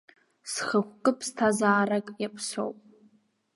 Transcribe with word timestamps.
Схықәкы 0.51 1.11
ԥсҭазаарак 1.17 2.07
иаԥсоуп. 2.23 2.77